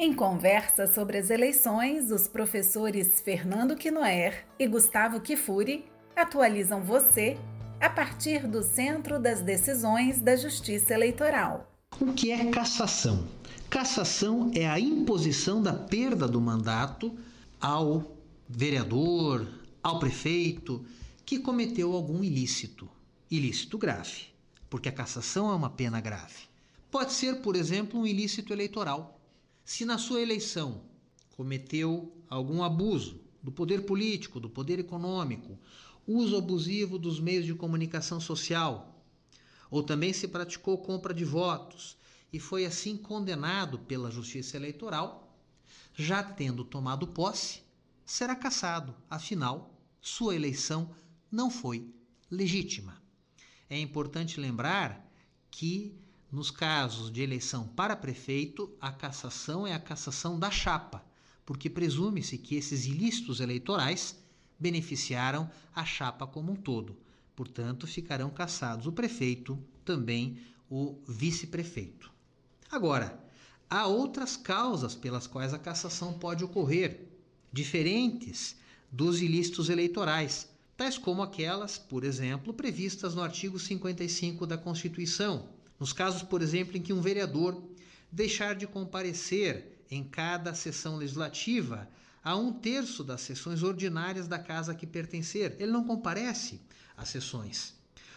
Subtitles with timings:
[0.00, 7.36] Em conversa sobre as eleições, os professores Fernando Quinoer e Gustavo Kifuri atualizam você
[7.80, 11.68] a partir do centro das decisões da Justiça Eleitoral.
[12.00, 13.26] O que é cassação?
[13.68, 17.18] Cassação é a imposição da perda do mandato
[17.60, 18.16] ao
[18.48, 19.48] vereador,
[19.82, 20.86] ao prefeito
[21.26, 22.88] que cometeu algum ilícito,
[23.28, 24.26] ilícito grave,
[24.70, 26.46] porque a cassação é uma pena grave.
[26.88, 29.17] Pode ser, por exemplo, um ilícito eleitoral
[29.68, 30.80] se na sua eleição
[31.36, 35.58] cometeu algum abuso do poder político, do poder econômico,
[36.06, 39.04] uso abusivo dos meios de comunicação social,
[39.70, 41.98] ou também se praticou compra de votos
[42.32, 45.38] e foi assim condenado pela Justiça Eleitoral,
[45.94, 47.60] já tendo tomado posse,
[48.06, 50.96] será cassado, afinal, sua eleição
[51.30, 51.92] não foi
[52.30, 53.02] legítima.
[53.68, 55.06] É importante lembrar
[55.50, 55.94] que
[56.30, 61.02] nos casos de eleição para prefeito, a cassação é a cassação da chapa,
[61.44, 64.16] porque presume-se que esses ilícitos eleitorais
[64.58, 66.96] beneficiaram a chapa como um todo.
[67.34, 72.12] Portanto, ficarão cassados o prefeito, também o vice-prefeito.
[72.70, 73.18] Agora,
[73.70, 77.08] há outras causas pelas quais a cassação pode ocorrer,
[77.50, 78.56] diferentes
[78.92, 85.92] dos ilícitos eleitorais, tais como aquelas, por exemplo, previstas no artigo 55 da Constituição, nos
[85.92, 87.62] casos, por exemplo, em que um vereador
[88.10, 91.88] deixar de comparecer em cada sessão legislativa
[92.22, 96.60] a um terço das sessões ordinárias da casa a que pertencer, ele não comparece
[96.96, 97.74] às sessões.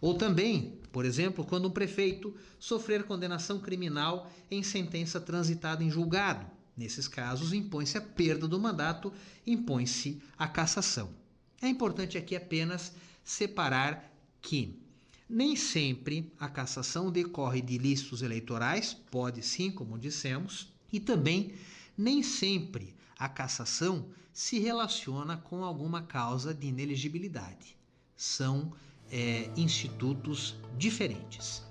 [0.00, 6.44] Ou também, por exemplo, quando um prefeito sofrer condenação criminal em sentença transitada em julgado.
[6.76, 9.12] Nesses casos, impõe-se a perda do mandato,
[9.46, 11.10] impõe-se a cassação.
[11.60, 12.92] É importante aqui apenas
[13.22, 14.82] separar que
[15.32, 21.54] nem sempre a cassação decorre de ilícitos eleitorais, pode sim, como dissemos, e também
[21.96, 27.78] nem sempre a cassação se relaciona com alguma causa de inelegibilidade.
[28.14, 28.74] São
[29.10, 31.62] é, institutos diferentes.